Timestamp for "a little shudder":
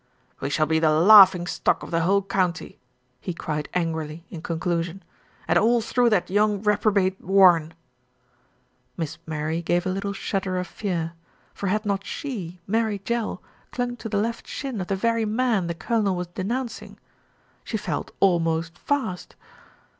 9.85-10.57